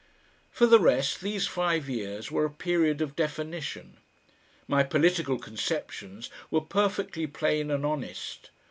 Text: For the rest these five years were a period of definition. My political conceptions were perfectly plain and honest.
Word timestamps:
For 0.49 0.65
the 0.65 0.79
rest 0.79 1.21
these 1.21 1.45
five 1.45 1.87
years 1.87 2.31
were 2.31 2.43
a 2.45 2.49
period 2.49 3.01
of 3.03 3.15
definition. 3.15 3.97
My 4.67 4.81
political 4.81 5.37
conceptions 5.37 6.31
were 6.49 6.61
perfectly 6.61 7.27
plain 7.27 7.69
and 7.69 7.85
honest. 7.85 8.49